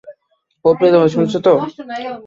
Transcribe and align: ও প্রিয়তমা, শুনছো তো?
ও 0.65 0.69
প্রিয়তমা, 0.73 1.07
শুনছো 1.07 1.37
তো? 1.39 1.53